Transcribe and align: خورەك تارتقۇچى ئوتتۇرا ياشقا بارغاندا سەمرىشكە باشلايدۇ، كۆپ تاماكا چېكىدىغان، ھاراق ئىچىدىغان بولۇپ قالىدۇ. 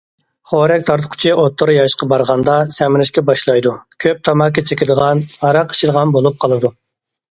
خورەك 0.51 0.87
تارتقۇچى 0.87 1.33
ئوتتۇرا 1.41 1.75
ياشقا 1.75 2.09
بارغاندا 2.15 2.57
سەمرىشكە 2.79 3.27
باشلايدۇ، 3.31 3.77
كۆپ 4.07 4.27
تاماكا 4.31 4.69
چېكىدىغان، 4.71 5.27
ھاراق 5.47 5.77
ئىچىدىغان 5.81 6.21
بولۇپ 6.21 6.47
قالىدۇ. 6.47 6.79